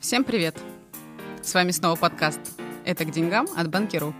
[0.00, 0.56] Всем привет!
[1.42, 2.40] С вами снова подкаст
[2.86, 4.14] «Это к деньгам» от Банкиру.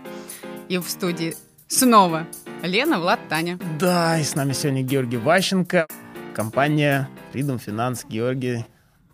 [0.69, 1.33] И в студии
[1.67, 2.27] снова
[2.61, 3.57] Лена, Влад, Таня.
[3.79, 5.87] Да, и с нами сегодня Георгий Ващенко,
[6.35, 8.05] компания Freedom Finance.
[8.07, 8.63] Георгий,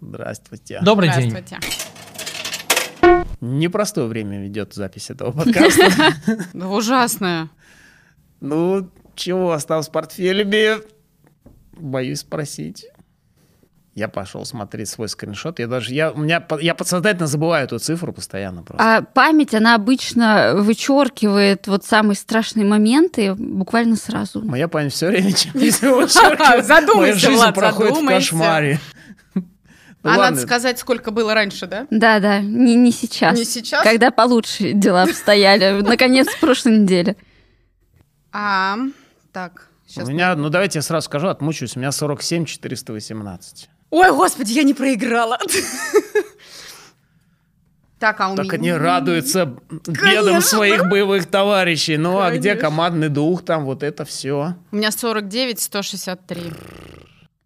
[0.02, 0.82] здравствуйте.
[0.84, 1.30] Добрый день.
[1.30, 1.60] Здравствуйте.
[3.40, 5.90] Непростое время ведет запись этого подкаста.
[6.54, 7.50] Да ужасная.
[8.42, 10.82] Ну, чего осталось в портфеле?
[11.72, 12.88] Боюсь спросить.
[13.98, 15.58] Я пошел смотреть свой скриншот.
[15.58, 18.98] Я даже, я, у меня, я подсознательно забываю эту цифру постоянно просто.
[18.98, 24.46] А память, она обычно вычеркивает вот самые страшные моменты буквально сразу.
[24.46, 26.12] Моя память все время вычеркивает.
[26.64, 28.80] Задумайся, Моя жизнь Влад, проходит в кошмаре.
[30.04, 30.24] Ну а ладно.
[30.26, 31.88] надо сказать, сколько было раньше, да?
[31.90, 33.36] Да-да, не, не сейчас.
[33.36, 33.84] Не сейчас?
[33.84, 35.82] Когда получше дела обстояли.
[35.86, 37.18] Наконец, в прошлой неделе.
[38.32, 38.78] А,
[39.34, 40.08] так, сейчас.
[40.08, 41.76] У меня, ну давайте я сразу скажу, отмучаюсь.
[41.76, 43.70] У меня 47 418.
[43.90, 45.38] Ой, господи, я не проиграла.
[48.00, 48.56] Так, а у Так меня...
[48.56, 50.42] они радуются бедам Конечно.
[50.42, 51.98] своих боевых товарищей.
[51.98, 52.62] Ну а где Конечно.
[52.70, 54.54] командный дух, там вот это все.
[54.72, 56.42] У меня 49, 163.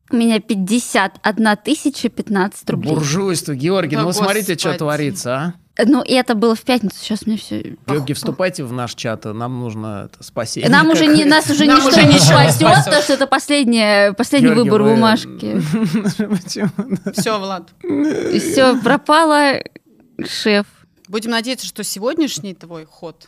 [0.09, 2.94] У меня 51 тысяча 15 рублей.
[2.94, 4.78] Буржуйство, Георгий, Да ну смотрите, что господи.
[4.80, 5.53] творится, а.
[5.83, 7.77] Ну, и это было в пятницу, сейчас мне все...
[7.88, 10.69] Георгий, вступайте в наш чат, нам нужно это, спасение.
[10.69, 14.49] Нам уже не, нас уже Нам ничто уже не спасет, потому что это последний, последний
[14.49, 15.61] Георгий, выбор вы- бумажки.
[17.14, 17.69] Все, Влад.
[17.83, 19.53] И все, пропало,
[20.27, 20.66] шеф.
[21.08, 23.27] Будем надеяться, что сегодняшний твой ход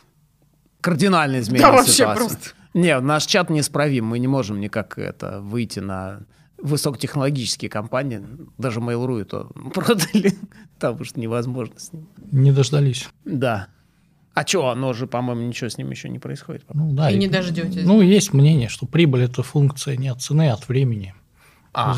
[0.80, 2.28] Кардинально изменил Да вообще ситуацию.
[2.28, 2.48] просто.
[2.74, 6.20] Не, наш чат неисправим, мы не можем никак это выйти на
[6.64, 8.22] высокотехнологические компании,
[8.56, 10.34] даже Mail.ru и то продали,
[10.80, 12.08] потому что невозможно с ним.
[12.32, 13.08] Не дождались.
[13.24, 13.68] Да.
[14.32, 16.64] А что, оно же, по-моему, ничего с ним еще не происходит.
[16.72, 17.84] Ну, да, И не дождетесь.
[17.84, 21.14] Ну, есть мнение, что прибыль– это функция не от цены, а от времени.
[21.72, 21.96] А.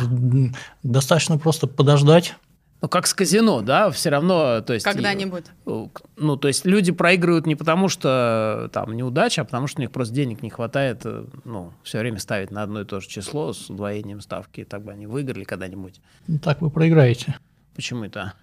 [0.82, 2.34] Достаточно просто подождать.
[2.82, 4.84] Ну, как с казино, да, все равно, то есть...
[4.84, 5.44] когда-нибудь.
[5.66, 9.82] и- Ну, то есть люди проигрывают не потому, что там неудача, а потому что у
[9.82, 13.08] них просто денег не хватает, э, ну, все время ставить на одно и то же
[13.08, 16.00] число с удвоением ставки, и так бы они выиграли когда-нибудь.
[16.26, 17.36] Ну, Так вы проиграете.
[17.74, 18.34] Почему это?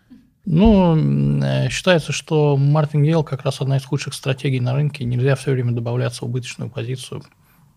[0.46, 0.98] Ну,
[1.42, 5.06] э, считается, что мартингейл как раз одна из худших стратегий на рынке.
[5.06, 7.24] Нельзя все время добавляться в убыточную позицию.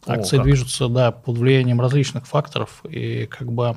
[0.06, 0.45] О, Акции как.
[0.47, 3.77] движутся, да, под влиянием различных факторов, и как бы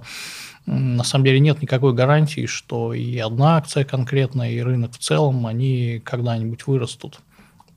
[0.69, 5.47] на самом деле нет никакой гарантии, что и одна акция конкретно, и рынок в целом,
[5.47, 7.19] они когда-нибудь вырастут.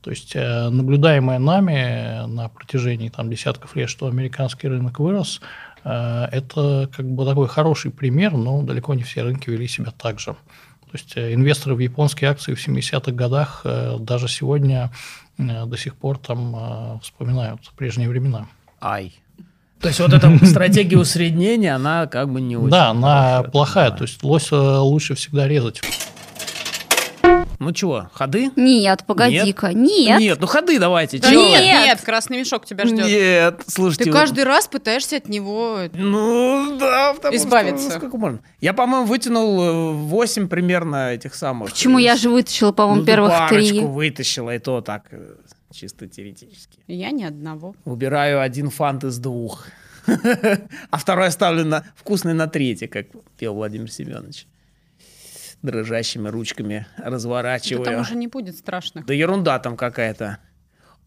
[0.01, 5.41] То есть э, наблюдаемое нами на протяжении там, десятков лет, что американский рынок вырос,
[5.83, 10.19] э, это как бы такой хороший пример, но далеко не все рынки вели себя так
[10.19, 10.33] же.
[10.33, 13.65] То есть э, инвесторы в японские акции в 70-х годах
[13.99, 14.91] даже сегодня
[15.39, 18.47] до сих пор там вспоминают прежние времена.
[18.79, 19.15] Ай.
[19.83, 24.03] То есть вот эта стратегия усреднения, она как бы не очень да, она плохая, то
[24.05, 25.81] есть лося лучше всегда резать.
[27.59, 28.49] Ну чего, ходы?
[28.55, 30.19] Нет, погоди-ка, нет.
[30.21, 31.17] Нет, ну ходы давайте.
[31.19, 32.01] Да нет, Нет.
[32.01, 33.05] красный мешок тебя ждет.
[33.07, 34.05] Нет, слушайте.
[34.05, 35.79] Ты вот- каждый раз пытаешься от него...
[35.93, 37.89] Ну, да, потому Избавиться.
[37.89, 38.39] что сколько можно.
[38.61, 41.71] Я, по-моему, вытянул 8 примерно этих самых.
[41.71, 43.79] Почему я же вытащила, по-моему, Ну, первых парочку три?
[43.81, 45.35] вытащила, и то так, э,
[45.73, 46.79] чисто теоретически.
[46.87, 47.75] Я ни одного.
[47.85, 49.65] Убираю один фант из двух.
[50.91, 53.07] А второй оставлю на вкусный на третий, как
[53.37, 54.47] пел Владимир Семенович.
[55.61, 57.85] Дрожащими ручками Да разворачиваю.
[57.85, 59.03] там уже не будет страшно.
[59.07, 60.39] Да ерунда там какая-то.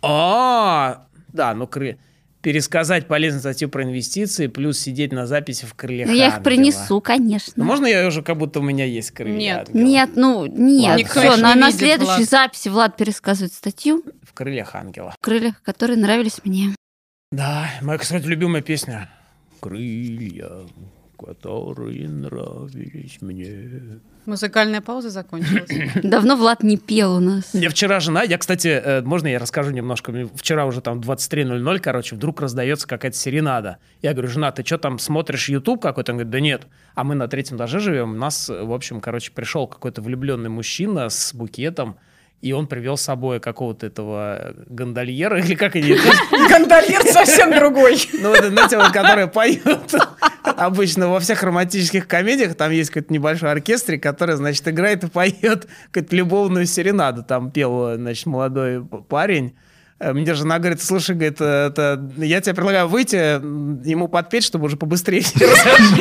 [0.03, 1.99] А, да, ну кры-
[2.41, 7.00] пересказать полезную статью про инвестиции, плюс сидеть на записи в крыльях Ну, я их принесу,
[7.00, 7.53] конечно.
[7.56, 9.69] Ну, можно я уже как будто у меня есть крылья Нет.
[9.69, 9.82] ангела?
[9.84, 10.97] Нет, ну нет.
[10.99, 12.28] Никто Все, на, на следующей Влад.
[12.31, 14.05] записи Влад пересказывает статью
[14.37, 15.11] крыльях ангела.
[15.11, 16.75] в крыльях, которые нравились мне.
[17.33, 19.09] Да, моя, кстати, любимая песня.
[19.61, 20.51] Крылья,
[21.19, 24.01] которые нравились мне.
[24.27, 25.71] Музыкальная пауза закончилась.
[26.03, 27.55] Давно Влад не пел у нас.
[27.55, 30.13] Мне вчера жена, я, кстати, э, можно я расскажу немножко?
[30.13, 33.79] Мне Вчера уже там 23.00, короче, вдруг раздается какая-то серенада.
[34.03, 36.13] Я говорю, жена, ты что там смотришь YouTube какой-то?
[36.13, 36.67] Он говорит, да нет.
[36.95, 40.51] А мы на третьем этаже живем, у нас, э, в общем, короче, пришел какой-то влюбленный
[40.51, 41.97] мужчина с букетом,
[42.43, 46.03] и он привел с собой какого-то этого гондольера, или как они это
[46.49, 47.99] Гондольер совсем другой.
[48.15, 49.94] Ну, вот, знаете, вот, которые поют
[50.44, 55.67] обычно во всех романтических комедиях, там есть какой-то небольшой оркестрик, который, значит, играет и поет
[55.91, 57.23] какую-то любовную серенаду.
[57.23, 59.56] Там пел, значит, молодой парень.
[59.99, 64.67] Э, Мне жена говорит, слушай, говорит, э, это, я тебе предлагаю выйти, ему подпеть, чтобы
[64.67, 65.97] уже побыстрее все разошлись».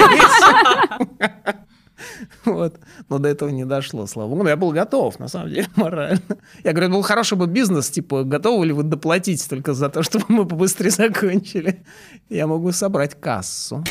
[2.45, 2.80] Вот.
[3.09, 4.44] Но до этого не дошло, слава богу.
[4.44, 6.19] Но я был готов, на самом деле, морально.
[6.63, 10.25] Я говорю, был хороший бы бизнес, типа, готовы ли вы доплатить только за то, чтобы
[10.30, 11.83] мы побыстрее закончили?
[12.30, 13.83] Я могу собрать кассу.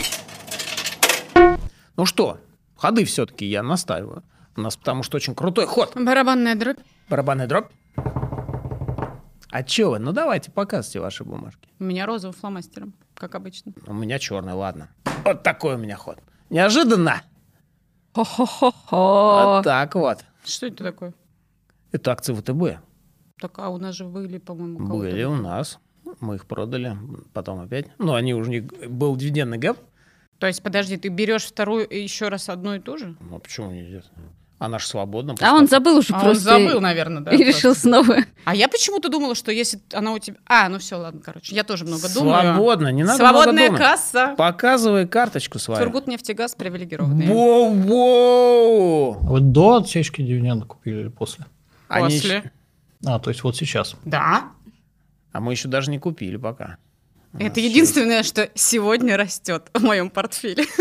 [1.96, 2.38] Ну что,
[2.76, 4.22] ходы все-таки я настаиваю.
[4.56, 5.92] У нас потому что очень крутой ход.
[5.94, 6.78] Барабанная дробь.
[7.08, 7.70] Барабанный дробь.
[9.50, 9.98] А чё вы?
[10.00, 11.68] Ну давайте, показывайте ваши бумажки.
[11.78, 13.72] У меня розовым фломастером, как обычно.
[13.86, 14.88] У меня черный, ладно.
[15.24, 16.18] Вот такой у меня ход.
[16.50, 17.22] Неожиданно.
[18.14, 19.56] Хо-хо-хо-хо.
[19.56, 20.24] Вот так вот.
[20.44, 21.14] Что это такое?
[21.90, 22.80] Это акции ВТБ.
[23.40, 24.78] Так, а у нас же были, по-моему.
[24.86, 25.80] Были у нас.
[26.20, 26.96] Мы их продали.
[27.32, 27.86] Потом опять.
[27.98, 28.60] Ну, они уже не...
[28.60, 29.78] Был дивидендный гэп.
[30.38, 33.16] То есть, подожди, ты берешь вторую и еще раз одну и ту же?
[33.20, 34.02] Ну, почему нельзя?
[34.58, 35.34] Она же свободна.
[35.40, 36.42] А он забыл уже А он просто.
[36.44, 37.30] забыл, наверное, да.
[37.34, 37.52] И просто.
[37.56, 38.18] решил снова.
[38.44, 40.36] А я почему-то думала, что если она у тебя...
[40.46, 41.54] А, ну все, ладно, короче.
[41.54, 42.40] Я тоже много думаю.
[42.54, 43.80] Свободно, не надо Свободная много думать.
[43.82, 44.34] касса.
[44.38, 45.80] Показывай карточку свою.
[45.82, 47.26] Сургутнефтегаз привилегированный.
[47.26, 49.18] Воу-воу!
[49.20, 51.46] Вы до отсечки дивиденда купили или после?
[51.88, 52.36] Они После.
[52.36, 52.50] ещё-
[53.06, 53.96] А, то есть вот сейчас.
[54.04, 54.44] Да.
[55.32, 56.78] А мы еще даже не купили пока.
[57.38, 60.64] Это единственное, что сегодня растет в моем портфеле.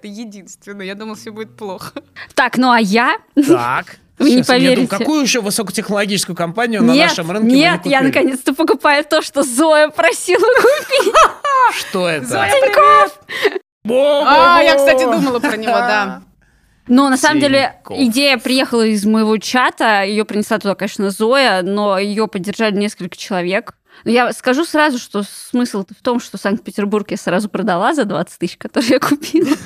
[0.00, 0.86] Это единственное.
[0.86, 1.92] Я думал, все будет плохо.
[2.34, 3.18] Так, ну а я?
[3.34, 3.96] Так.
[4.18, 4.96] Вы не Сейчас я думаю, поверите.
[4.96, 9.20] какую еще высокотехнологическую компанию на Нет, нашем рынке мы не нет, я наконец-то покупаю то,
[9.20, 11.14] что Зоя просила купить.
[11.78, 12.26] Что это?
[12.26, 14.24] Зоя, привет!
[14.26, 16.22] А, я, кстати, думала про него, да.
[16.86, 21.98] Но на самом деле идея приехала из моего чата, ее принесла туда, конечно, Зоя, но
[21.98, 23.74] ее поддержали несколько человек.
[24.04, 28.38] Но Я скажу сразу, что смысл в том, что Санкт-Петербург я сразу продала за 20
[28.38, 29.56] тысяч, которые я купила.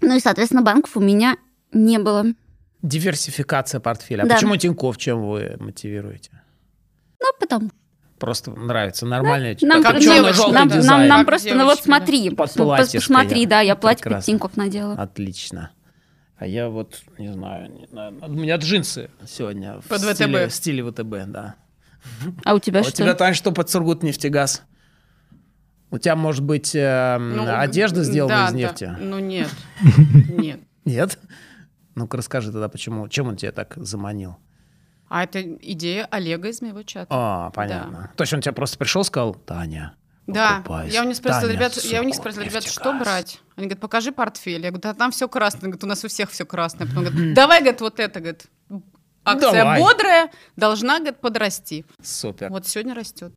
[0.00, 1.36] Ну и, соответственно, банков у меня
[1.72, 2.26] не было.
[2.82, 4.22] Диверсификация портфеля.
[4.22, 4.34] А Да.
[4.34, 6.30] почему Тинькофф чем вы мотивируете?
[7.20, 7.70] Ну, потому
[8.18, 9.06] Просто нравится.
[9.06, 10.34] Нормальный нам, Как как девочка.
[10.34, 11.96] черно-желтый нам, нам, нам Как просто, ну вот девочки, да.
[11.96, 13.48] смотри, Под пос- платьишко посмотри, я.
[13.48, 14.32] да, я платье под Прекрасно.
[14.32, 14.94] Тинькофф надела.
[14.94, 15.70] Отлично.
[16.36, 17.86] А я вот, не знаю, не
[18.26, 20.14] у меня джинсы сегодня Под в ВТБ.
[20.14, 21.54] стиле, в стиле ВТБ, да.
[22.44, 22.92] А у тебя А что?
[22.92, 24.62] у тебя, Тань, что под Сургутнефтегаз?
[25.90, 28.56] У тебя, может быть, э, Ну, одежда сделана да, из да.
[28.58, 28.96] нефти?
[29.00, 29.48] Ну нет.
[30.28, 30.60] Нет.
[30.84, 31.18] Нет?
[31.94, 34.36] Ну-ка расскажи тогда, почему, чем он тебя так заманил?
[35.08, 37.06] А это идея Олега из моего чата.
[37.10, 38.10] А, понятно.
[38.16, 39.94] То есть он тебе просто пришел и сказал, Таня,
[40.26, 40.94] Да, покупайся.
[40.94, 43.06] я у них спросила, Таня, ребят, я у них спросила, ребят, что Сургутнефтегаз».
[43.14, 43.40] брать?
[43.56, 44.62] Они говорят, покажи портфель.
[44.62, 45.60] Я говорю, да там все красное.
[45.70, 46.88] Говорят, у нас у всех все красное.
[46.88, 48.46] Потом говорят, давай, говорит, вот это, говорит,
[49.24, 49.80] акция Давай.
[49.80, 51.84] бодрая, должна, говорит, подрасти.
[52.02, 52.50] Супер.
[52.50, 53.32] Вот сегодня растет.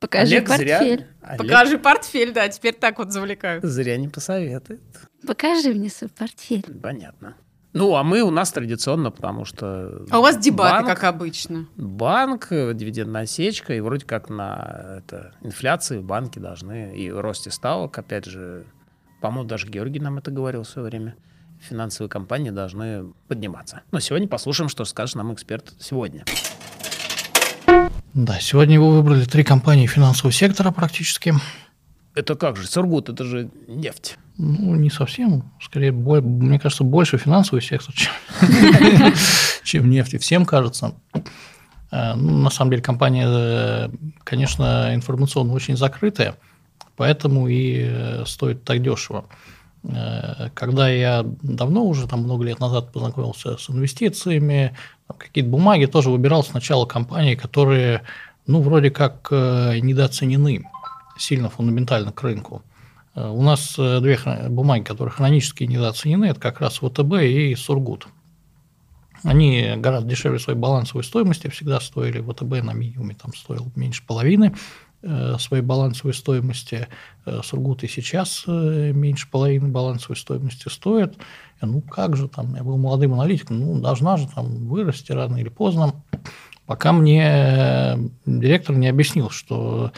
[0.00, 0.66] Покажи Олег портфель.
[0.68, 3.60] зря, Олег Покажи портфель, да, теперь так вот завлекаю.
[3.66, 4.82] зря не посоветует.
[5.26, 6.64] Покажи мне свой портфель.
[6.82, 7.34] Понятно.
[7.72, 10.06] Ну, а мы у нас традиционно, потому что...
[10.10, 11.66] А у вас дебаты, банк- как обычно.
[11.76, 18.24] Банк, дивидендная осечка, и вроде как на это, инфляции банки должны, и росте ставок, опять
[18.24, 18.64] же,
[19.20, 21.16] по-моему, даже Георгий нам это говорил в свое время,
[21.66, 23.82] финансовые компании должны подниматься.
[23.90, 26.24] Но сегодня послушаем, что скажет нам эксперт сегодня.
[28.14, 31.34] Да, сегодня вы выбрали три компании финансового сектора практически.
[32.14, 34.16] Это как же, Сургут, это же нефть.
[34.38, 35.50] Ну, не совсем.
[35.60, 38.12] Скорее, бо- мне кажется, больше финансовый сектор, чем,
[39.64, 40.16] чем нефти.
[40.16, 40.94] Всем кажется.
[41.90, 43.88] Э, ну, на самом деле, компания, э,
[44.24, 46.36] конечно, информационно очень закрытая,
[46.96, 49.26] поэтому и э, стоит так дешево.
[49.88, 54.76] Э, Когда я давно уже, там много лет назад познакомился с инвестициями,
[55.16, 58.02] какие-то бумаги, тоже выбирал сначала компании, которые,
[58.46, 60.68] ну, вроде как э, недооценены
[61.18, 62.62] сильно фундаментально к рынку.
[63.14, 64.18] Э, У нас две
[64.48, 68.08] бумаги, которые хронически недооценены, это как раз ВТБ и Сургут.
[69.22, 72.20] Они гораздо дешевле своей балансовой стоимости всегда стоили.
[72.20, 74.54] ВТБ на минимуме там стоил меньше половины
[75.38, 76.88] своей балансовой стоимости.
[77.24, 81.16] Э, Сургут и сейчас э, меньше половины балансовой стоимости стоит.
[81.60, 85.36] Э, Ну как же там, я был молодым аналитиком, ну должна же там вырасти рано
[85.36, 85.94] или поздно.
[86.66, 87.96] Пока мне э,
[88.26, 89.92] директор не объяснил, что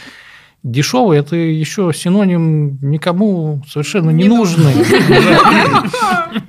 [0.63, 4.75] дешевый это еще синоним никому совершенно не, Не нужный.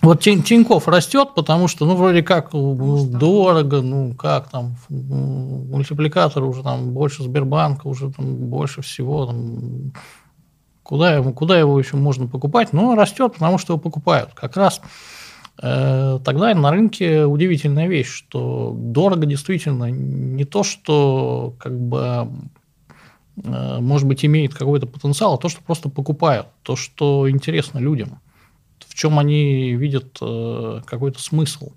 [0.00, 6.44] Вот Тин- Тинькофф растет, потому что, ну, вроде как ну, дорого, ну, как там, мультипликатор
[6.44, 9.92] уже там больше Сбербанка, уже там больше всего, там,
[10.84, 14.30] куда, его, куда его еще можно покупать, но растет, потому что его покупают.
[14.34, 14.80] Как раз
[15.60, 22.28] э, тогда на рынке удивительная вещь, что дорого действительно не то, что как бы
[23.42, 28.20] э, может быть, имеет какой-то потенциал, а то, что просто покупают, то, что интересно людям,
[28.86, 31.72] в чем они видят э, какой-то смысл.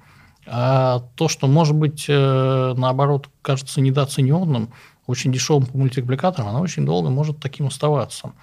[0.45, 4.69] А то, что, может быть, э, наоборот, кажется недооцененным,
[5.07, 8.33] очень дешевым по мультипликаторам, оно очень долго может таким оставаться.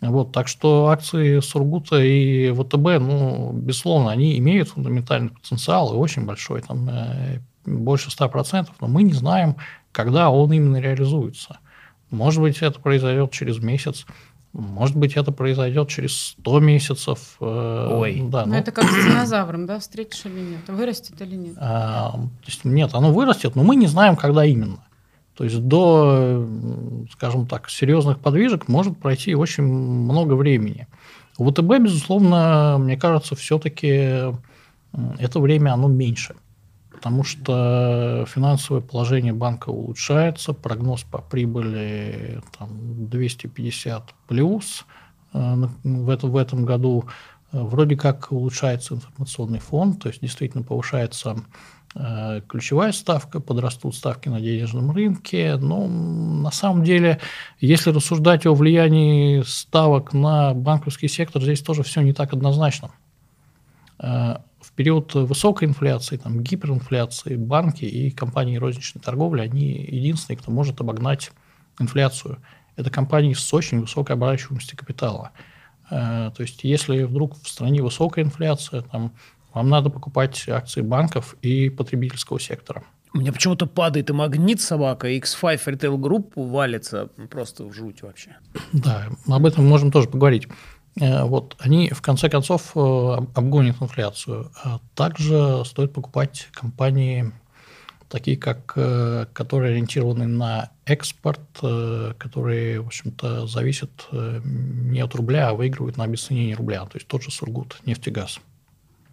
[0.00, 6.24] Вот, так что акции Сургута и ВТБ, ну, безусловно, они имеют фундаментальный потенциал и очень
[6.24, 9.56] большой, там э, больше 100%, но мы не знаем,
[9.90, 11.58] когда он именно реализуется.
[12.10, 14.06] Может быть, это произойдет через месяц,
[14.52, 17.36] Может быть, это произойдет через 100 месяцев.
[17.40, 18.22] э, Ой.
[18.28, 20.68] Да, Но ну, это как с динозавром, да, встретишь или нет?
[20.68, 21.54] Вырастет или нет?
[21.58, 24.84] А, то есть, нет, оно вырастет, но мы не знаем, когда именно.
[25.36, 26.44] То есть до,
[27.12, 30.88] скажем так, серьезных подвижек может пройти очень много времени.
[31.36, 34.34] У ВТБ, безусловно, мне кажется, все-таки
[35.18, 36.34] это время оно меньше–
[36.98, 42.70] потому что финансовое положение банка улучшается, прогноз по прибыли там,
[43.08, 44.84] 250 плюс
[45.32, 47.04] э, в, этом, в этом году.
[47.52, 51.36] Вроде как улучшается информационный фон, то есть действительно повышается
[51.94, 55.56] э, ключевая ставка, подрастут ставки на денежном рынке.
[55.56, 57.20] Но на самом деле,
[57.60, 62.90] если рассуждать о влиянии ставок на банковский сектор, здесь тоже все не так однозначно.
[63.98, 70.50] Э, в период высокой инфляции, там, гиперинфляции, банки и компании розничной торговли, они единственные, кто
[70.50, 71.30] может обогнать
[71.78, 72.38] инфляцию.
[72.76, 75.30] Это компании с очень высокой оборачиваемостью капитала.
[75.90, 79.12] Э, то есть, если вдруг в стране высокая инфляция, там,
[79.54, 82.84] вам надо покупать акции банков и потребительского сектора.
[83.14, 88.02] У меня почему-то падает и магнит собака, и X5 Retail Group валится просто в жуть
[88.02, 88.36] вообще.
[88.72, 90.46] Да, об этом можем тоже поговорить.
[91.00, 94.50] Э, вот, они в конце концов э, обгонят инфляцию.
[94.62, 97.32] А также стоит покупать компании,
[98.08, 105.54] такие как, э, которые ориентированы на экспорт, которые, в общем-то, зависят не от рубля, а
[105.54, 106.84] выигрывают на обесценении рубля.
[106.86, 108.40] То есть тот же Сургут, нефтегаз.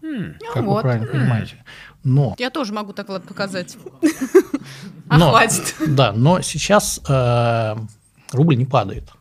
[0.01, 0.37] Mm.
[0.53, 0.81] Как ну, вы вот.
[0.83, 1.63] правильно понимаете.
[2.03, 3.77] Но, Я тоже могу так вот показать.
[5.07, 5.75] А хватит.
[5.87, 6.99] Да, но сейчас
[8.31, 9.11] рубль не падает.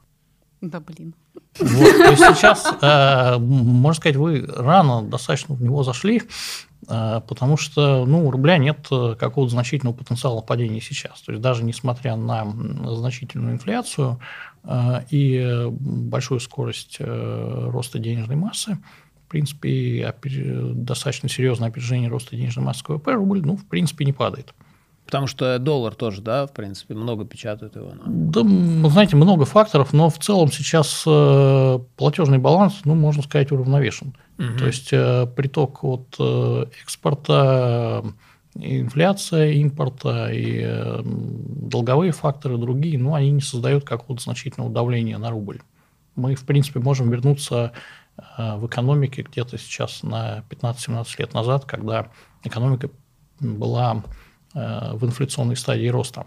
[0.63, 1.15] Да, блин.
[1.59, 6.23] Вот, то есть сейчас, э, можно сказать, вы рано достаточно в него зашли,
[6.89, 11.21] э, потому что ну, у рубля нет э, какого-то значительного потенциала падения сейчас.
[11.23, 12.45] То есть даже несмотря на
[12.95, 14.19] значительную инфляцию
[15.11, 18.79] и большую скорость роста денежной массы,
[19.27, 24.55] в принципе, достаточно серьезное опережение роста денежной массы КВП, рубль, ну, в принципе, не падает.
[25.05, 27.93] Потому что доллар тоже, да, в принципе, много печатают его.
[28.07, 28.41] Да,
[28.89, 34.15] знаете, много факторов, но в целом сейчас э, платежный баланс, ну, можно сказать, уравновешен.
[34.39, 34.59] Угу.
[34.59, 38.03] То есть э, приток от э, экспорта,
[38.55, 45.61] инфляция импорта и долговые факторы другие, ну, они не создают какого-то значительного давления на рубль.
[46.17, 47.73] Мы, в принципе, можем вернуться
[48.39, 52.11] в экономике где-то сейчас на 15-17 лет назад, когда
[52.45, 52.91] экономика
[53.41, 54.05] была
[54.55, 56.27] в инфляционной стадии роста.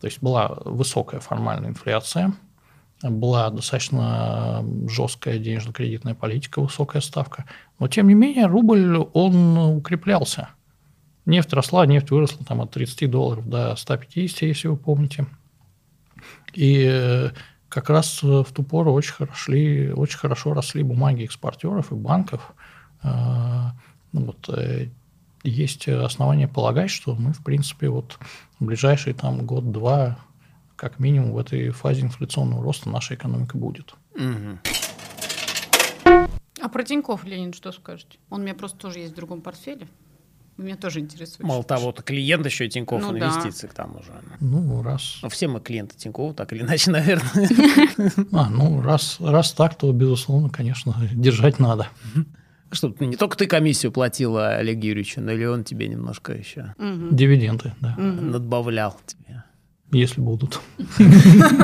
[0.00, 2.32] То есть была высокая формальная инфляция,
[3.02, 7.46] была достаточно жесткая денежно-кредитная политика, высокая ставка.
[7.78, 10.50] Но, тем не менее, рубль, он укреплялся.
[11.26, 15.26] Нефть росла, нефть выросла там, от 30 долларов до 150, если вы помните.
[16.52, 17.30] И э,
[17.68, 22.52] как раз в ту пору очень, хороши, очень хорошо росли бумаги экспортеров и банков.
[23.02, 23.70] Э,
[24.12, 24.48] ну, вот,
[25.42, 28.18] есть основания полагать, что мы, в принципе, вот
[28.58, 30.18] в ближайший там год-два,
[30.76, 33.94] как минимум, в этой фазе инфляционного роста наша экономика будет.
[34.14, 34.58] Угу.
[36.62, 38.18] А про Тинькофф, Ленин, что скажете?
[38.28, 39.88] Он у меня просто тоже есть в другом портфеле.
[40.60, 41.40] Меня тоже интересует.
[41.40, 43.72] Мало того, то клиент еще и Тинькофф ну, инвестиции да.
[43.72, 44.12] к тому же.
[44.40, 45.20] Ну, раз.
[45.22, 47.48] Ну, все мы клиенты Тинькофф, так или иначе, наверное.
[48.32, 51.88] А, ну, раз, раз так, то, безусловно, конечно, держать надо.
[52.72, 57.14] Что не только ты комиссию платила Олегу Юрьевичу, но или он тебе немножко еще угу.
[57.14, 57.94] дивиденды, да.
[57.98, 58.02] Угу.
[58.02, 59.44] надбавлял тебе.
[59.92, 60.60] Если будут.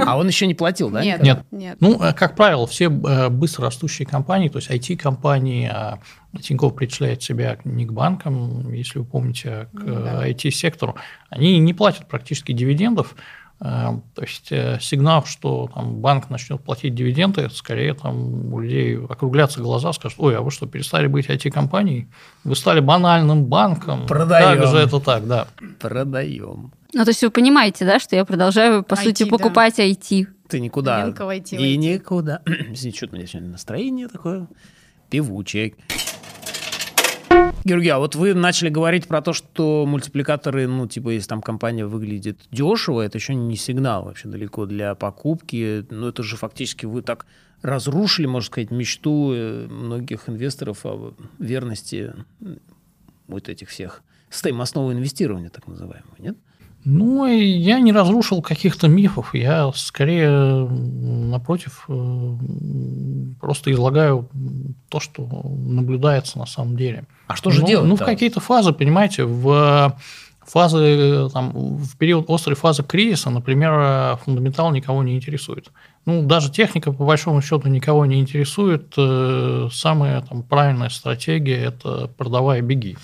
[0.05, 1.05] А он еще не платил, да?
[1.05, 1.23] Нет.
[1.23, 1.45] Нет.
[1.53, 1.77] Нет.
[1.79, 6.01] Ну, э, как правило, все э, быстро растущие компании, то есть IT-компании, а
[6.41, 10.29] Тинькофф причисляет себя не к банкам, если вы помните, а к.
[10.29, 10.97] IT-сектору,
[11.31, 13.21] они не платят практически дивидендов, Э,
[13.59, 19.61] то есть э, сигнал, что там, банк начнет платить дивиденды, скорее там, у людей округлятся
[19.61, 22.09] глаза, скажут, ой, а вы что, перестали быть IT-компанией?
[22.45, 24.07] Вы стали банальным банком?
[24.07, 24.61] Продаем.
[24.61, 25.49] Как же это так, да.
[25.81, 26.73] Продаем.
[26.93, 29.31] Ну, то есть вы понимаете, да, что я продолжаю, по IT, сути, да.
[29.31, 30.27] покупать IT.
[30.49, 31.09] Ты никуда.
[31.09, 32.43] IT, И никуда.
[32.47, 34.49] Извините, что у меня сегодня настроение такое
[35.09, 35.75] певучее.
[37.67, 41.85] Георгий, а вот вы начали говорить про то, что мультипликаторы, ну, типа, если там компания
[41.85, 45.85] выглядит дешево, это еще не сигнал вообще далеко для покупки.
[45.91, 47.27] Ну, это же фактически вы так
[47.63, 52.15] разрушили, можно сказать, мечту э, многих инвесторов о верности
[53.27, 56.37] вот этих всех стоимостного инвестирования, так называемого, нет?
[56.89, 62.37] Ну, я не разрушил каких-то мифов, я скорее, напротив, э,
[63.41, 64.29] просто излагаю
[64.89, 67.05] то, что наблюдается на самом деле.
[67.27, 67.89] А что же ну, делать?
[67.89, 69.97] Ну, в какие-то фазы, понимаете, в
[70.47, 75.69] фазы, э, там, в период острой фазы кризиса, например, фундаментал никого не интересует.
[76.07, 78.95] Ну, даже техника, по большому счету, никого не интересует.
[78.97, 82.97] Э, самая там, правильная стратегия– это продавай, беги.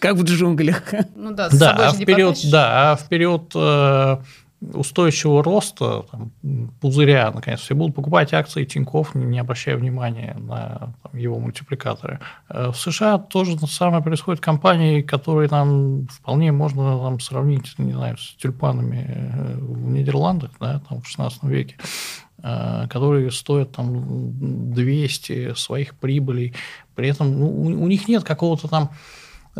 [0.00, 0.82] Как в джунглях.
[1.14, 2.50] Ну да, с Да, собой а же не вперед, потащишь.
[2.50, 4.16] да, а вперед э,
[4.60, 6.32] устойчивого роста, там,
[6.80, 12.20] пузыря, наконец, все будут покупать акции Тинькофф, не обращая внимания на там, его мультипликаторы.
[12.48, 14.40] Э, В США тоже то самое происходит.
[14.40, 20.82] Компании, которые там вполне можно там, сравнить, не знаю, с тюльпанами э, в Нидерландах, да,
[20.88, 21.76] там в 16 веке,
[22.42, 26.54] э, которые стоят там 200 своих прибылей.
[26.94, 28.90] При этом ну, у, у них нет какого-то там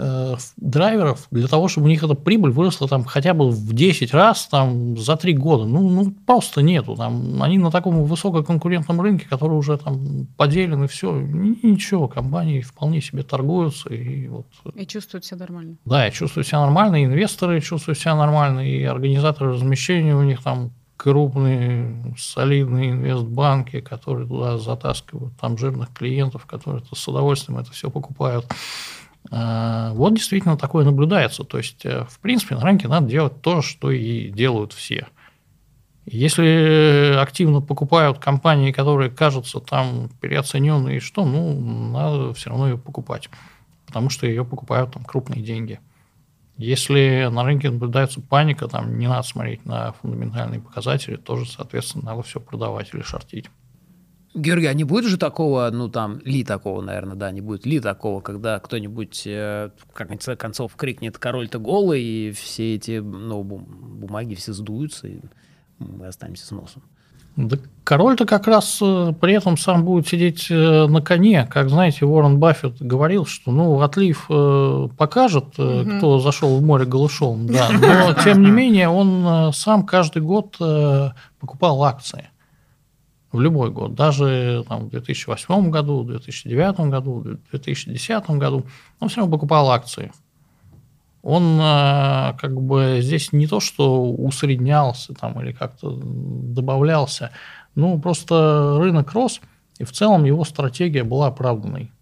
[0.01, 4.15] э, драйверов для того, чтобы у них эта прибыль выросла там хотя бы в 10
[4.15, 5.65] раз там, за 3 года.
[5.65, 6.97] Ну, ну, просто нету.
[6.97, 11.13] Там, они на таком высококонкурентном рынке, который уже там поделен и все.
[11.13, 13.89] Ничего, компании вполне себе торгуются.
[13.91, 15.77] И вот, И чувствуют себя нормально.
[15.85, 20.43] да, я чувствую себя нормально, и инвесторы чувствуют себя нормально, и организаторы размещения у них
[20.43, 27.91] там крупные, солидные инвестбанки, которые туда затаскивают там жирных клиентов, которые с удовольствием это все
[27.91, 28.47] покупают.
[29.31, 31.45] А, Вот действительно такое наблюдается.
[31.45, 35.09] То есть, э, в принципе, на рынке надо делать то, что и делают все.
[36.07, 41.55] Если активно покупают компании, которые кажутся там переоцененные, что, ну,
[41.93, 43.29] надо все равно ее покупать,
[43.87, 45.79] потому что ее покупают там крупные деньги.
[46.57, 52.23] Если на рынке наблюдается паника, там не надо смотреть на фундаментальные показатели, тоже, соответственно, надо
[52.23, 53.49] все продавать или шортить.
[54.35, 57.81] Георгий, а не будет же такого, ну там, ли такого, наверное, да, не будет ли
[57.81, 63.43] такого, когда кто-нибудь, э, как в конце концов, крикнет «король-то голый», и все эти ну,
[63.43, 63.67] бум-
[63.99, 65.19] бумаги все сдуются, и
[65.81, 66.83] мы останемся с носом.
[67.37, 71.47] Да король-то как раз э, при этом сам будет сидеть э, на коне.
[71.51, 75.99] Как знаете, Уоррен Баффет говорил, что ну, отлив э, покажет, э, Мгм.
[75.99, 77.47] кто зашел в море голышом.
[77.47, 81.11] Да, но тем не менее он сам каждый год э,
[81.41, 82.29] покупал акции.
[83.33, 83.95] В любой год.
[83.95, 88.65] Даже там, в 2008 году, в 2009 году, в 2010 году
[88.99, 90.13] он все равно покупал акции.
[91.23, 97.31] Он э, как бы здесь не то, что усреднялся там или как-то добавлялся,
[97.75, 99.41] ну просто рынок рос,
[99.79, 101.93] и в целом его стратегия была оправданной.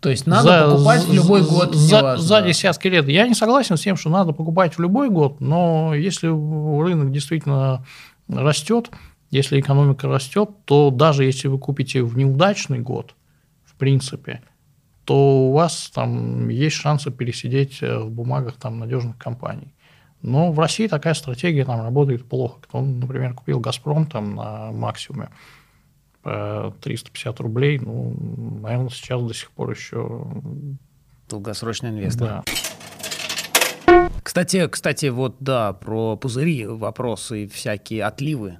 [0.00, 1.74] То есть надо покупать в любой за- год.
[1.74, 3.06] За, за десятки лет.
[3.08, 7.84] Я не согласен с тем, что надо покупать в любой год, но если рынок действительно
[8.28, 8.90] растет,
[9.30, 13.14] если экономика растет, то даже если вы купите в неудачный год,
[13.64, 14.42] в принципе,
[15.04, 19.74] то у вас там есть шансы пересидеть э, в бумагах там надежных компаний.
[20.22, 22.60] Но в России такая стратегия там работает плохо.
[22.60, 25.30] Кто, например, купил «Газпром» там на максимуме
[26.22, 28.14] по 350 рублей, ну,
[28.62, 30.26] наверное, сейчас до сих пор еще...
[31.28, 32.44] Долгосрочный инвестор.
[33.86, 34.10] Да.
[34.22, 38.58] Кстати, кстати, вот да, про пузыри вопросы и всякие отливы.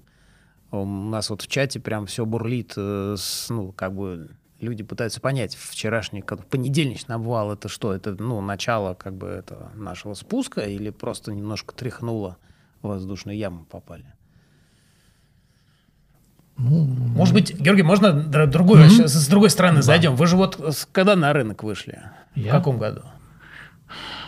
[0.72, 3.16] У нас вот в чате прям все бурлит, э,
[3.48, 4.30] ну, как бы
[4.60, 7.92] люди пытаются понять, вчерашний как, понедельничный обвал, это что?
[7.92, 12.36] Это, ну, начало как бы это нашего спуска или просто немножко тряхнуло,
[12.82, 14.12] в воздушную яму попали?
[16.56, 18.90] Ну, Может быть, Георгий, можно др- другой, Мгм.
[18.90, 19.82] щас с другой стороны Да.
[19.82, 20.14] зайдем?
[20.14, 22.02] Вы же вот с- когда на рынок вышли?
[22.34, 22.52] В Я?
[22.52, 23.02] каком году?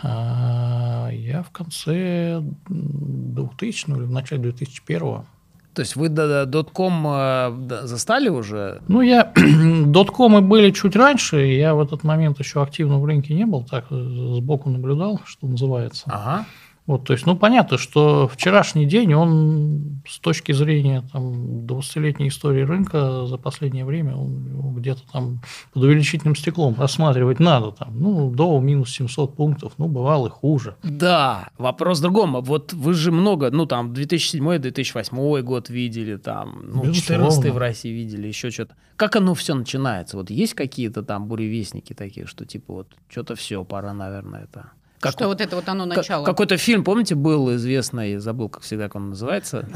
[0.01, 5.25] а, я в конце 2000 или в начале 2001
[5.73, 7.51] То есть вы до- до- дотком э,
[7.83, 8.81] застали уже?
[8.87, 9.31] Ну, я...
[9.85, 13.85] Доткомы были чуть раньше, я в этот момент еще активно в рынке не был, так
[13.89, 16.03] сбоку наблюдал, что называется.
[16.07, 16.45] Ага.
[16.85, 22.63] Вот, то есть, ну, понятно, что вчерашний день, он с точки зрения там, 20-летней истории
[22.63, 25.41] рынка за последнее время, он его где-то там
[25.73, 27.71] под увеличительным стеклом рассматривать надо.
[27.71, 30.75] Там, ну, до минус 700 пунктов, ну, бывало и хуже.
[30.83, 32.41] Да, вопрос в другом.
[32.41, 37.29] Вот вы же много, ну там 2007-2008 год видели, там, ну, Безусловно.
[37.29, 38.75] 14 в России видели, еще что-то.
[38.97, 40.17] Как оно все начинается?
[40.17, 44.71] Вот есть какие-то там буревестники такие, что типа вот что-то все, пора, наверное, это...
[45.03, 46.23] Как, Что вот это вот оно как- начало.
[46.25, 49.67] какой-то фильм, помните, был известный, забыл, как всегда, как он называется,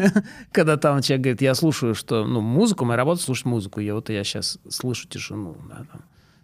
[0.52, 4.10] когда там человек говорит, я слушаю, что, ну, музыку, моя работа слушать музыку, и вот
[4.10, 6.02] я сейчас слышу тишину, да, там,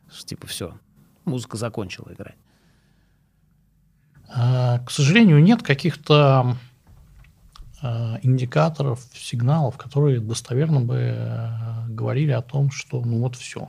[0.09, 0.79] что типа все,
[1.24, 2.37] музыка закончила играть.
[4.29, 6.57] А, К сожалению, нет каких-то
[7.83, 13.68] а, индикаторов, сигналов, которые достоверно бы э, говорили о том, что ну вот все.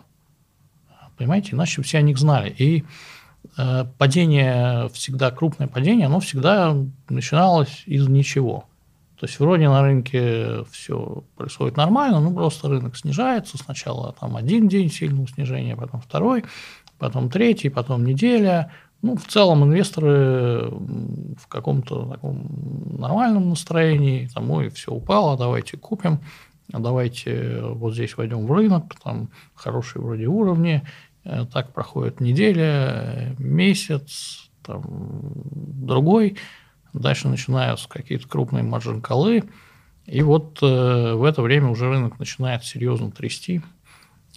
[1.17, 2.49] Понимаете, иначе все о них знали.
[2.49, 2.83] И э,
[3.97, 6.75] падение, всегда крупное падение, оно всегда
[7.09, 8.65] начиналось из ничего.
[9.19, 13.57] То есть вроде на рынке все происходит нормально, ну просто рынок снижается.
[13.57, 16.45] Сначала там один день сильного снижения, потом второй,
[16.97, 18.71] потом третий, потом неделя.
[19.01, 22.45] Ну, в целом инвесторы в каком-то таком
[22.97, 26.19] нормальном настроении, там, ой, все упало, давайте купим,
[26.67, 30.87] давайте вот здесь войдем в рынок, там хорошие вроде уровни, э,
[31.23, 36.37] так проходит неделя, месяц, там, другой,
[36.93, 39.43] дальше начинаются какие-то крупные маржин-колы,
[40.05, 43.61] и вот э, в это время уже рынок начинает серьезно трясти,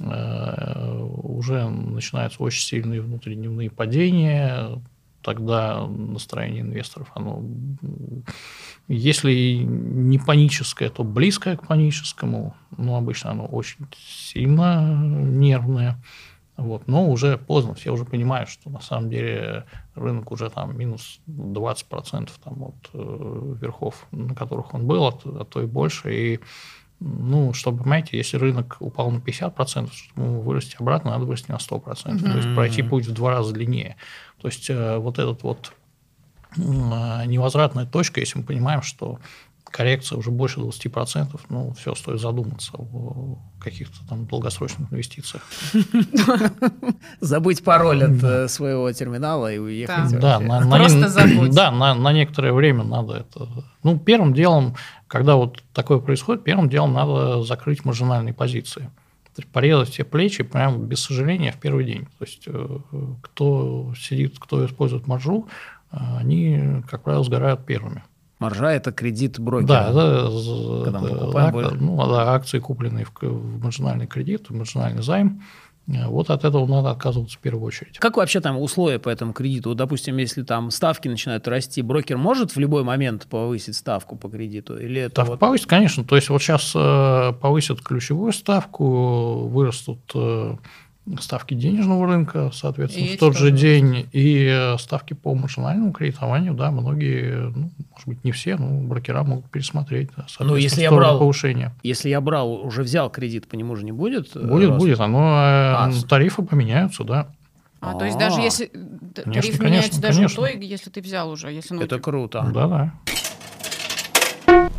[0.00, 4.80] Э, уже начинаются очень сильные внутридневные падения,
[5.22, 7.44] тогда настроение инвесторов, оно,
[8.88, 16.02] если не паническое, то близкое к паническому, но обычно оно очень сильно нервное.
[16.56, 16.86] Вот.
[16.86, 22.30] Но уже поздно, все уже понимают, что на самом деле рынок уже там минус 20%
[22.44, 26.14] там, от э, верхов, на которых он был, а, а то и больше.
[26.14, 26.40] И
[27.00, 31.82] ну, чтобы, понимаете, если рынок упал на 50%, чтобы вырасти обратно, надо вырасти на 100%.
[31.84, 32.20] Mm-hmm.
[32.20, 33.96] То есть пройти путь в два раза длиннее.
[34.40, 35.72] То есть э, вот этот вот
[36.56, 39.18] э, невозвратная точка, если мы понимаем, что
[39.64, 45.42] коррекция уже больше 20%, ну, все, стоит задуматься о каких-то там долгосрочных инвестициях.
[47.20, 50.18] Забыть пароль от э, своего терминала и уехать.
[50.18, 51.54] Да, просто забудь.
[51.54, 53.48] Да, на некоторое время надо это...
[53.82, 58.90] Ну, первым делом, когда вот такое происходит, первым делом надо закрыть маржинальные позиции.
[59.34, 62.06] То есть порезать все плечи прямо без сожаления в первый день.
[62.18, 62.78] То есть э,
[63.22, 65.48] кто сидит, кто использует маржу,
[65.90, 68.02] э, они, как правило, сгорают первыми.
[68.42, 69.66] Маржа– это кредит брокера.
[69.66, 74.54] Да, это, когда мы покупаем ак, ну, да, акции, купленные в, в маржинальный кредит, в
[74.54, 75.42] маржинальный займ.
[75.86, 77.98] Вот от этого надо отказываться в первую очередь.
[77.98, 79.74] Как вообще там условия по этому кредиту?
[79.74, 84.78] допустим, если там ставки начинают расти, брокер может в любой момент повысить ставку по кредиту?
[84.78, 85.40] Или это Ставку вот...
[85.40, 86.04] повысить, конечно.
[86.04, 90.56] То есть вот сейчас э, повысят ключевую ставку, вырастут э,
[91.20, 96.54] ставки денежного рынка, соответственно, и в тот же день, и э, ставки по маржинальному кредитованию,
[96.54, 100.92] да, многие, ну, может быть, не все, но брокера могут пересмотреть, да, ну, если я
[100.92, 101.72] брал, повышения.
[101.82, 104.34] Если я брал, уже взял кредит, по нему же не будет?
[104.36, 104.80] Э, будет, рост?
[104.80, 107.28] будет, оно, э, а, тарифы поменяются, да.
[107.80, 108.44] А, то есть даже а.
[108.44, 110.36] если конечно, тариф конечно, меняется даже конечно.
[110.36, 112.48] той, если ты взял уже, если ну, Это круто.
[112.54, 112.94] Да,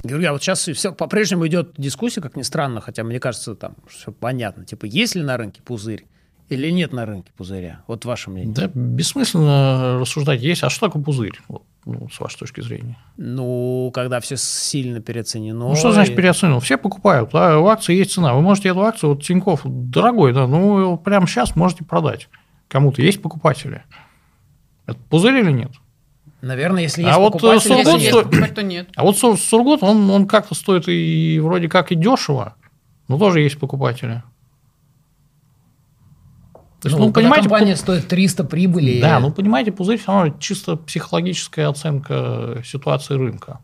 [0.03, 0.09] да.
[0.09, 3.75] Георгий, а вот сейчас все по-прежнему идет дискуссия, как ни странно, хотя мне кажется, там
[3.87, 4.65] все понятно.
[4.65, 6.05] Типа, есть ли на рынке пузырь?
[6.49, 7.83] Или нет на рынке пузыря?
[7.87, 8.53] Вот ваше мнение.
[8.53, 10.61] Да, бессмысленно рассуждать, есть.
[10.63, 12.97] А что такое пузырь, вот, ну, с вашей точки зрения?
[13.17, 15.69] Ну, когда все сильно переоценено.
[15.69, 16.59] Ну, что значит переоценено?
[16.59, 18.33] Все покупают, да, у акции есть цена.
[18.33, 22.29] Вы можете эту акцию, вот Тинькофф, дорогой, да, ну, прямо сейчас можете продать.
[22.67, 23.83] Кому-то есть покупатели.
[24.85, 25.71] Это пузырь или нет?
[26.43, 28.23] Наверное, если есть а вот э, Сургут если сто...
[28.23, 28.89] то нет.
[28.97, 32.55] А вот Сургут, он, он как-то стоит и вроде как и дешево,
[33.07, 34.23] но тоже есть покупатели.
[36.81, 38.99] То есть, ну, ну понимаете, компания стоит 300 прибыли.
[38.99, 43.59] Да, ну понимаете, пузырь все равно чисто психологическая оценка ситуации рынка.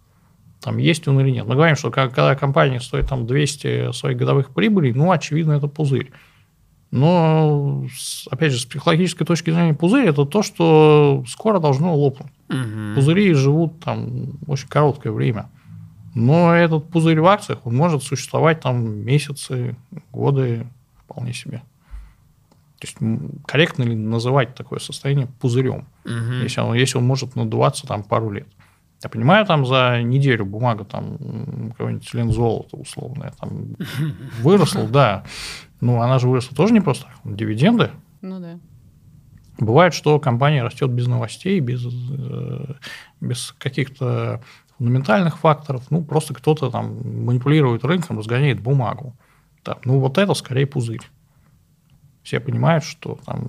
[0.62, 1.46] Там есть он или нет.
[1.46, 6.14] Мы говорим, что когда компания стоит там 200 своих годовых прибылей, ну, очевидно, это пузырь.
[6.92, 7.86] Но,
[8.32, 12.32] опять же, с психологической точки зрения, пузырь– это то, что скоро должно лопнуть.
[12.50, 12.96] Угу.
[12.96, 15.50] Пузыри живут там очень короткое время.
[16.16, 19.76] Но этот пузырь в акциях, он может существовать там месяцы,
[20.12, 20.66] годы
[21.04, 21.62] вполне себе.
[22.80, 22.98] То есть
[23.46, 26.34] корректно ли называть такое состояние пузырем, угу.
[26.42, 28.48] если, он, если он может надуваться там пару лет.
[29.04, 33.76] Я понимаю, там за неделю бумага там какой-нибудь член золота условная там
[34.42, 35.24] выросла, да.
[35.82, 37.92] Ну, она же выросла тоже не просто дивиденды.
[38.22, 38.60] Ну да.
[39.58, 42.74] Бывает, что компания растет без новостей, без, э,
[43.20, 44.42] без каких-то
[44.78, 45.90] фундаментальных факторов.
[45.90, 49.16] Ну, просто кто-то там манипулирует рынком, разгоняет бумагу.
[49.64, 51.02] Так, ну, вот это скорее пузырь
[52.30, 53.48] все понимают, что там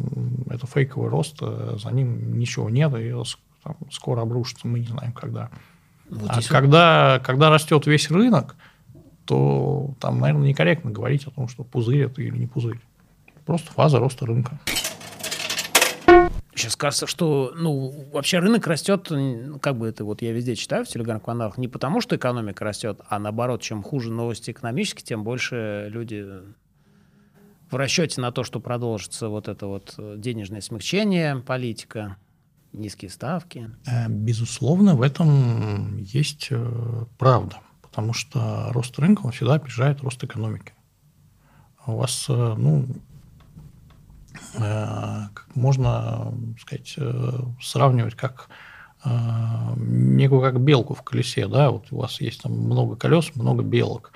[0.49, 3.13] это фейковый рост, э, за ним ничего нет, и
[3.63, 5.51] там, скоро обрушится, мы не знаем когда.
[6.09, 8.57] Вот а когда, когда растет весь рынок,
[9.31, 12.81] то там, наверное, некорректно говорить о том, что пузырь это или не пузырь.
[13.47, 14.59] Просто фаза роста рынка.
[16.53, 19.09] Сейчас кажется, что ну, вообще рынок растет,
[19.63, 23.21] как бы это вот я везде читаю в телеграм-каналах, не потому, что экономика растет, а
[23.21, 26.27] наоборот, чем хуже новости экономические, тем больше люди
[27.71, 32.17] в расчете на то, что продолжится вот это вот денежное смягчение, политика,
[32.73, 33.71] низкие ставки?
[33.87, 40.23] Э, безусловно, в этом есть э, правда, потому что рост рынка он всегда опережает рост
[40.25, 40.73] экономики.
[41.87, 42.87] У вас, ну,
[45.55, 46.97] можно сказать,
[47.61, 48.49] сравнивать как
[49.05, 54.13] некую как белку в колесе, да, вот у вас есть там много колес, много белок.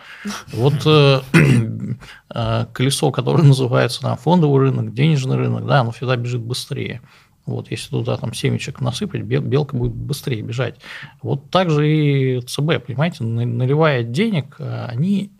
[0.52, 1.20] Вот э,
[2.34, 7.00] э, колесо, которое называется там, фондовый рынок, денежный рынок, да, оно всегда бежит быстрее.
[7.46, 10.76] Вот, если туда там семечек насыпать, белка будет быстрее бежать.
[11.22, 15.33] Вот так же и ЦБ, понимаете, наливая денег, э, они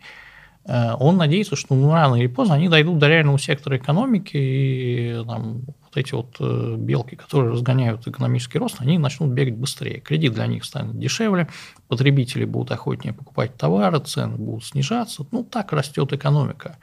[0.67, 5.61] он надеется, что ну, рано или поздно они дойдут до реального сектора экономики, и там,
[5.95, 9.99] вот эти вот э, белки, которые разгоняют экономический рост, они начнут бегать быстрее.
[9.99, 11.47] Кредит для них станет дешевле,
[11.87, 15.27] потребители будут охотнее покупать товары, цены будут снижаться.
[15.31, 16.77] Ну, так растет экономика.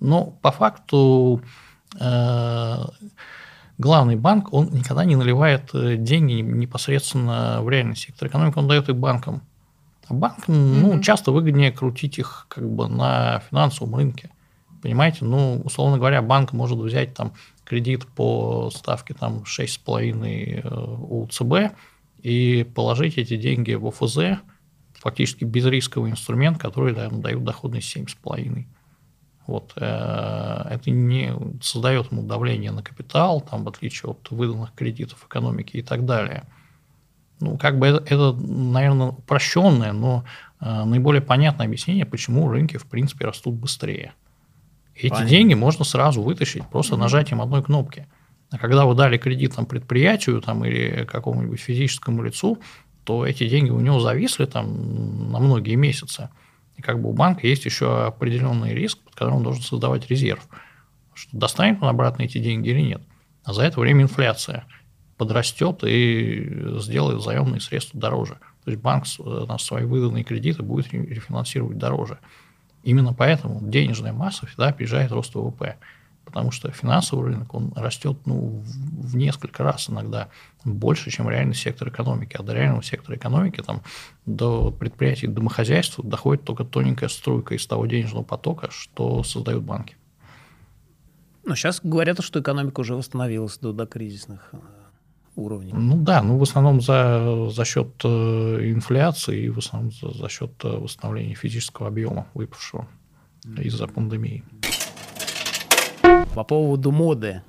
[0.00, 1.42] Но по факту
[2.00, 2.76] э,
[3.78, 8.88] главный банк, он никогда не наливает э, деньги непосредственно в реальный сектор экономики, он дает
[8.88, 9.42] их банкам.
[10.08, 10.32] А mm-hmm.
[10.48, 14.30] ну, часто выгоднее крутить их как бы на финансовом рынке.
[14.82, 17.32] Понимаете, ну, условно говоря, банк может взять там
[17.64, 21.76] кредит по ставке там 6,5 э, у ЦБ
[22.22, 24.40] и положить эти деньги в ОФЗ,
[24.94, 28.64] фактически безрисковый инструмент, который да, дает доходность 7,5.
[29.46, 31.32] Вот, э, это не
[31.62, 36.44] создает ему давление на капитал, там, в отличие от выданных кредитов экономики и так далее.
[37.38, 40.24] Ну, как бы это, это наверное, упрощенное, но
[40.60, 44.14] э, наиболее понятное объяснение, почему рынки, в принципе, растут быстрее.
[44.94, 45.28] Эти Понятно.
[45.28, 48.06] деньги можно сразу вытащить просто mm нажатием одной кнопки.
[48.50, 52.58] А когда вы дали кредит там, предприятию там, или какому-нибудь физическому лицу,
[53.04, 56.30] то эти деньги у него зависли там, на многие месяцы.
[56.76, 60.46] И как бы у банка есть еще определенный риск, под которым он должен создавать резерв.
[61.14, 63.02] Что достанет он обратно эти деньги или нет.
[63.44, 64.66] А за это время инфляция
[65.16, 68.38] подрастет и сделает заемные средства дороже.
[68.64, 72.18] То есть банк на свои выданные кредиты будет рефинансировать дороже.
[72.82, 75.76] Именно поэтому денежная масса всегда опережает рост ВВП.
[76.26, 80.28] Потому что финансовый рынок, он растет ну, в несколько раз иногда
[80.64, 82.36] больше, чем реальный сектор экономики.
[82.36, 83.82] А до реального сектора экономики, там,
[84.26, 89.96] до предприятий, домохозяйств доходит только тоненькая струйка из того денежного потока, что создают банки.
[91.44, 94.56] Но сейчас говорят, что экономика уже восстановилась до, до кризисных э,
[95.36, 95.72] уровней.
[95.72, 100.28] Ну да, ну в основном за, за счет э, инфляции и в основном за, за
[100.28, 102.88] счет э, восстановления физического объема, выпавшего
[103.58, 104.42] из-за пандемии.
[106.36, 107.42] По поводу моды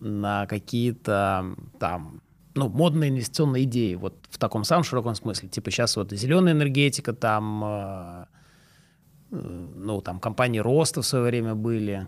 [0.00, 2.22] на какие-то там
[2.54, 5.48] ну, модные инвестиционные идеи, вот в таком самом широком смысле.
[5.48, 8.24] Типа сейчас вот зеленая энергетика, там, э,
[9.30, 12.06] ну, там компании роста в свое время были.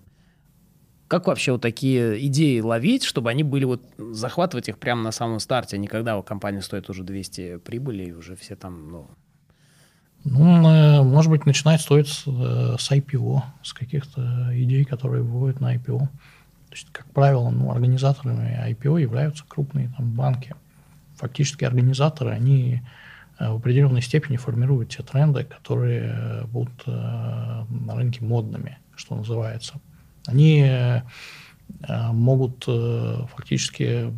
[1.08, 5.40] Как вообще вот такие идеи ловить, чтобы они были вот, захватывать их прямо на самом
[5.40, 9.11] старте, а не когда вот компания стоит уже 200 прибыли, и уже все там, ну...
[10.24, 15.61] Ну, э, может быть, начинать стоит с, э, с IPO, с каких-то идей, которые выводят
[15.61, 15.98] на IPO.
[15.98, 20.54] То есть, как правило, ну, организаторами IPO являются крупные там, банки.
[21.16, 22.82] Фактически организаторы, они
[23.38, 29.80] э, в определенной степени формируют те тренды, которые будут на рынке модными, что называется
[30.26, 31.02] они э,
[32.12, 34.12] могут э, фактически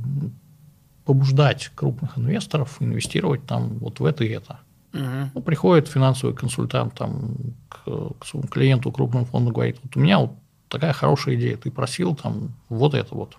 [1.05, 4.59] побуждать крупных инвесторов инвестировать там вот в это и это.
[4.95, 5.43] Угу.
[5.43, 7.35] Приходит финансовый консультант там,
[7.69, 7.85] к,
[8.19, 10.33] к своему клиенту крупному фонду, говорит, вот у меня вот
[10.69, 13.37] такая хорошая идея, ты просил там вот это вот.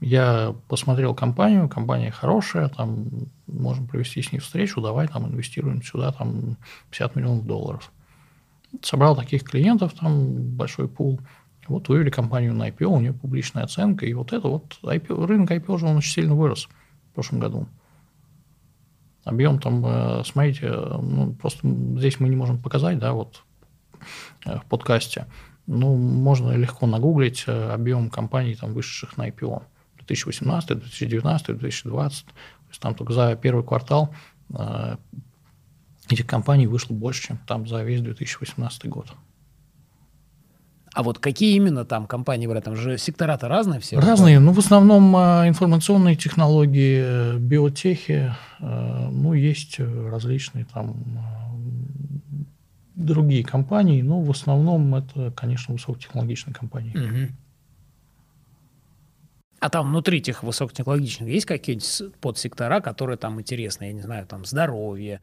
[0.00, 3.06] Я посмотрел компанию, компания хорошая, там
[3.46, 6.56] можем провести с ней встречу, давай там инвестируем сюда там
[6.90, 7.92] 50 миллионов долларов.
[8.82, 11.20] Собрал таких клиентов, там большой пул,
[11.68, 15.50] вот вывели компанию на IPO, у нее публичная оценка, и вот это вот IPO, рынок
[15.50, 16.68] IPO же он очень сильно вырос
[17.10, 17.66] в прошлом году.
[19.30, 21.60] Объем там, э, смотрите, ну, просто
[21.96, 23.44] здесь мы не можем показать, да, вот
[24.44, 25.26] э, в подкасте.
[25.68, 29.62] Ну, можно легко нагуглить э, объем компаний, там, вышедших на IPO.
[29.98, 32.26] 2018, 2019, 2020.
[32.26, 32.32] То
[32.70, 34.12] есть там только за первый квартал
[36.08, 39.12] этих компаний вышло больше, чем там за весь 2018 год.
[40.92, 44.00] А вот какие именно там компании в этом же сектора-то разные все?
[44.00, 44.40] Разные.
[44.40, 51.50] Ну, в основном а, информационные технологии, биотехи, а, ну, есть различные там а,
[52.96, 56.96] другие компании, но в основном это, конечно, высокотехнологичные компании.
[56.96, 57.32] Угу.
[59.60, 63.84] А там внутри этих высокотехнологичных есть какие-нибудь подсектора, которые там интересны?
[63.84, 65.20] Я не знаю, там здоровье,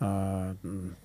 [0.00, 0.54] э,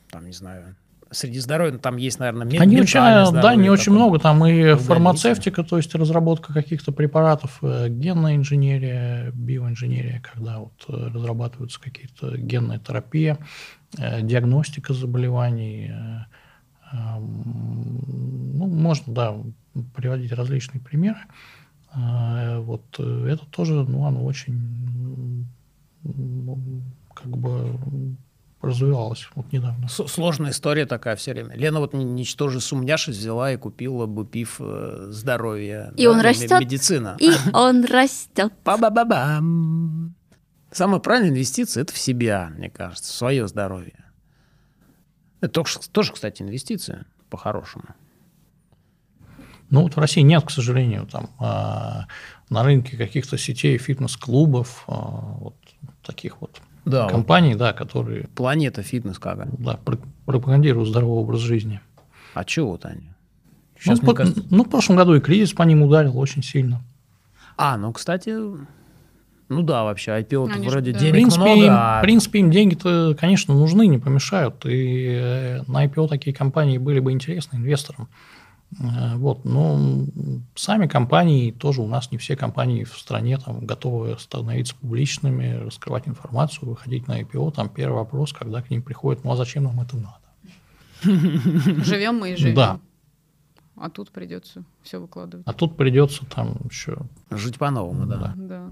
[0.10, 0.76] там, не знаю,
[1.14, 3.42] среди здоровья, ну, там есть, наверное, ментальное Они очень, здоровье.
[3.42, 4.20] Да, не очень много.
[4.20, 11.10] Там и фармацевтика, то есть разработка каких-то препаратов, э, генная инженерия, биоинженерия, когда вот э,
[11.14, 13.38] разрабатываются какие-то генная терапия,
[13.98, 15.92] э, диагностика заболеваний.
[16.92, 19.36] Ну, можно, да,
[19.96, 21.18] приводить различные примеры.
[21.96, 25.48] Вот это тоже, ну, оно очень
[27.16, 27.80] как бы
[28.64, 29.88] развивалась вот недавно.
[29.88, 31.56] С- Сложная история такая все время.
[31.56, 35.92] Лена вот ни- ничтоже сумняшись взяла и купила бы пив э, здоровье.
[35.98, 36.60] И он м- растет.
[36.60, 37.18] Медицина.
[37.20, 38.52] И он растет.
[38.64, 40.16] Па-ба-ба-бам.
[40.72, 44.04] Самая правильная инвестиция– это в себя, мне кажется, в свое здоровье.
[45.42, 47.84] Это тоже, тоже, кстати, инвестиция, по-хорошему.
[49.70, 52.06] Ну вот в России нет, к сожалению, там а,
[52.50, 54.94] на рынке каких-то сетей фитнес-клубов, а,
[55.40, 55.56] вот
[56.04, 59.48] таких вот Да, компаний, да, которые планета фитнес как?
[59.60, 61.80] да, пр- пропагандируют здоровый образ жизни.
[62.34, 63.02] А чего вот они?
[63.02, 66.44] Ну, Сейчас, мне по- кажется- ну, в прошлом году и кризис по ним ударил очень
[66.44, 66.82] сильно.
[67.58, 68.30] А, ну, кстати,
[69.50, 70.98] ну да, вообще, IPO вроде да.
[70.98, 74.66] В денег принципе, много, им, а в принципе, им деньги-то, конечно, нужны, не помешают.
[74.66, 78.08] И э, на IPO такие компании были бы интересны инвесторам.
[78.80, 80.06] Э, Вот, но
[80.56, 86.08] сами компании, тоже у нас не все компании в стране там, готовы становиться публичными, раскрывать
[86.08, 87.52] информацию, выходить на IPO.
[87.54, 90.20] Там первый вопрос, когда к ним приходит, ну а зачем нам это надо?
[91.84, 92.56] Живем мы и живем.
[92.56, 92.80] Да.
[93.76, 95.46] А тут придется все выкладывать.
[95.48, 96.98] А тут придется там еще
[97.32, 98.18] жить по-новому, да.
[98.18, 98.34] Да.
[98.36, 98.70] Да.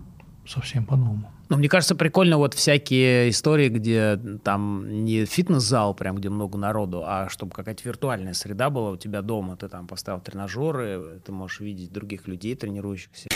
[0.47, 1.31] Совсем по-новому.
[1.49, 7.03] Ну, мне кажется, прикольно вот всякие истории, где там не фитнес-зал, прям где много народу,
[7.05, 9.57] а чтобы какая-то виртуальная среда была у тебя дома.
[9.57, 13.27] Ты там поставил тренажеры, ты можешь видеть других людей, тренирующихся.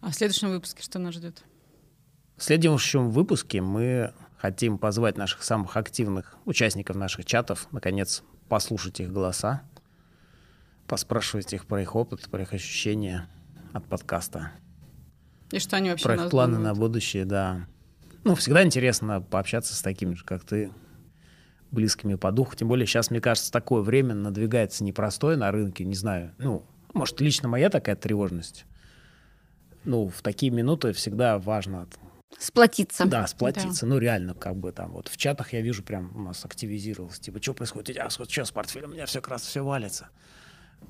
[0.00, 1.44] А в следующем выпуске что нас ждет?
[2.36, 9.12] В следующем выпуске мы хотим позвать наших самых активных участников наших чатов, наконец, послушать их
[9.12, 9.62] голоса,
[10.88, 13.28] поспрашивать их про их опыт, про их ощущения
[13.72, 14.50] от подкаста.
[15.52, 16.74] И что они вообще Про их планы думают?
[16.76, 17.66] на будущее, да.
[18.24, 20.72] Ну, всегда интересно пообщаться с такими же, как ты,
[21.70, 22.54] близкими по духу.
[22.56, 25.84] Тем более сейчас, мне кажется, такое время надвигается непростое на рынке.
[25.84, 28.64] Не знаю, ну, может, лично моя такая тревожность.
[29.84, 31.88] Ну, в такие минуты всегда важно,
[32.38, 33.04] Сплотиться.
[33.06, 33.84] да, сплотиться.
[33.86, 37.18] Ну, реально, как бы там вот в чатах я вижу прям у нас активизировалось.
[37.18, 37.98] Типа, что происходит?
[37.98, 38.90] А, что с портфелем?
[38.90, 40.08] У меня все раз все валится.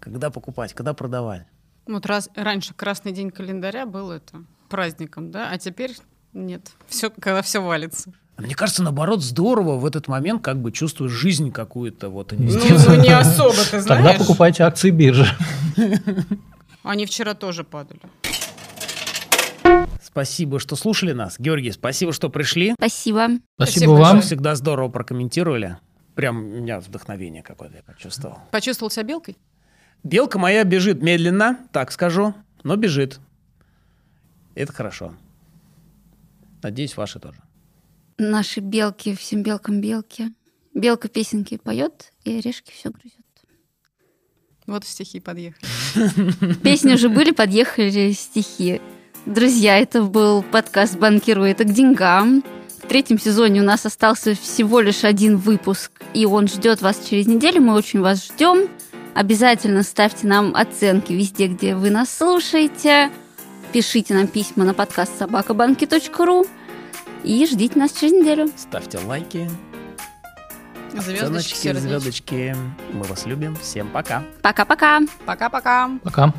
[0.01, 1.47] Когда покупать, когда продавать?
[1.87, 5.97] Вот раз, раньше красный день календаря был это праздником, да, а теперь
[6.33, 6.73] нет.
[6.87, 8.13] Все, когда все валится.
[8.39, 12.95] Мне кажется, наоборот, здорово в этот момент как бы чувствуешь жизнь какую-то, вот Ну, ну,
[12.97, 14.05] не особо, ты знаешь.
[14.05, 15.27] Тогда покупайте акции биржи.
[16.83, 18.01] Они вчера тоже падали.
[20.03, 21.37] Спасибо, что слушали нас.
[21.39, 22.75] Георгий, спасибо, что пришли.
[22.75, 23.19] Спасибо.
[23.19, 24.21] Спасибо Спасибо вам.
[24.21, 25.79] Всегда здорово прокомментировали.
[26.15, 28.39] Прям у меня вдохновение какое-то я почувствовал.
[28.51, 29.37] Почувствовал себя белкой?
[30.05, 32.35] Белка моя бежит медленно, так скажу,
[32.65, 33.21] но бежит.
[34.55, 35.15] Это хорошо.
[36.63, 37.41] Надеюсь, ваши тоже.
[38.19, 40.33] Наши белки, всем белкам белки.
[40.75, 43.19] Белка песенки поет, и орешки все грызет.
[44.67, 45.67] Вот стихи подъехали.
[46.63, 48.81] Песни уже были, подъехали стихи.
[49.27, 52.43] Друзья, это был подкаст «Банкирует к деньгам».
[52.83, 57.27] В третьем сезоне у нас остался всего лишь один выпуск, и он ждет вас через
[57.27, 57.61] неделю.
[57.61, 58.69] Мы очень вас ждем.
[59.15, 63.11] Обязательно ставьте нам оценки везде, где вы нас слушаете.
[63.73, 66.47] Пишите нам письма на подкаст собакабанки.ру
[67.25, 68.51] и ждите нас через неделю.
[68.57, 69.49] Ставьте лайки,
[70.95, 72.55] Звездочки, звездочки.
[72.93, 73.57] Мы вас любим.
[73.57, 74.23] Всем пока.
[74.43, 75.01] Пока-пока!
[75.25, 75.91] Пока-пока.
[76.03, 76.35] Пока.